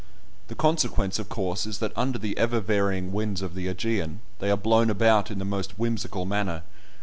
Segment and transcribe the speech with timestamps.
[0.47, 4.49] The consequence of course is that under the ever varying winds of the Ægean they
[4.49, 6.63] are blown about in the most whimsical manner.